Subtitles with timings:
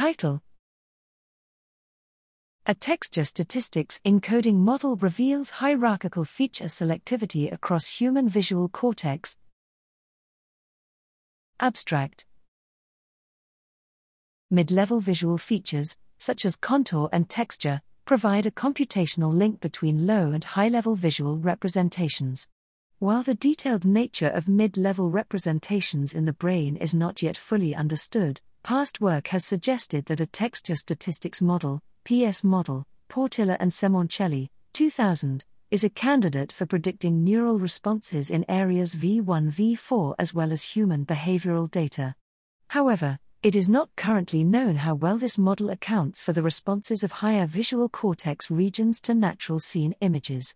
[0.00, 0.40] Title
[2.64, 9.36] A texture statistics encoding model reveals hierarchical feature selectivity across human visual cortex.
[11.60, 12.24] Abstract
[14.50, 20.32] Mid level visual features, such as contour and texture, provide a computational link between low
[20.32, 22.48] and high level visual representations.
[23.00, 27.74] While the detailed nature of mid level representations in the brain is not yet fully
[27.74, 34.48] understood, past work has suggested that a texture statistics model, PS model, Portilla and Simoncelli,
[34.72, 40.62] 2000, is a candidate for predicting neural responses in areas V1 V4 as well as
[40.62, 42.14] human behavioral data.
[42.68, 47.12] However, it is not currently known how well this model accounts for the responses of
[47.12, 50.54] higher visual cortex regions to natural scene images.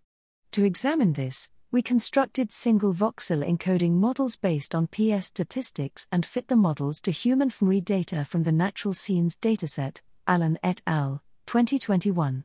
[0.53, 6.47] To examine this, we constructed single voxel encoding models based on PS statistics and fit
[6.47, 12.45] the models to human fMRI data from the natural scenes dataset, Allen et al., 2021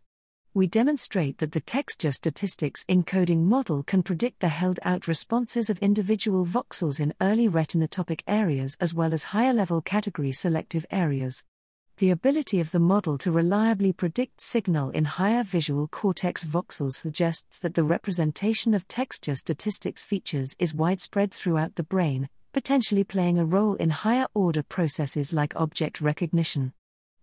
[0.56, 5.78] we demonstrate that the texture statistics encoding model can predict the held out responses of
[5.78, 11.44] individual voxels in early retinotopic areas as well as higher level category selective areas.
[12.00, 17.60] The ability of the model to reliably predict signal in higher visual cortex voxels suggests
[17.60, 23.44] that the representation of texture statistics features is widespread throughout the brain, potentially playing a
[23.44, 26.72] role in higher order processes like object recognition.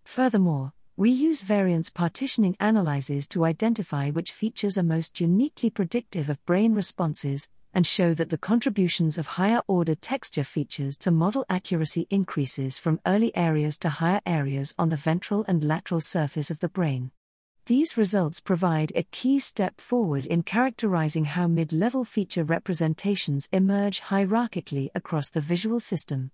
[0.05, 6.45] Furthermore, we use variance partitioning analyses to identify which features are most uniquely predictive of
[6.45, 12.07] brain responses, and show that the contributions of higher order texture features to model accuracy
[12.09, 16.69] increases from early areas to higher areas on the ventral and lateral surface of the
[16.69, 17.11] brain.
[17.67, 24.01] These results provide a key step forward in characterizing how mid level feature representations emerge
[24.01, 26.31] hierarchically across the visual system.